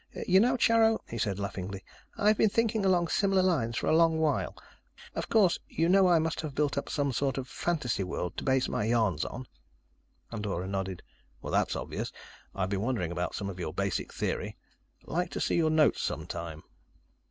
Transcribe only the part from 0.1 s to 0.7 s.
"You know,